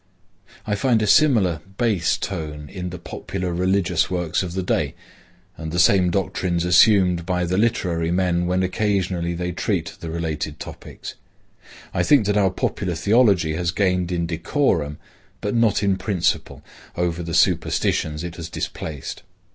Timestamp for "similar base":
1.05-2.17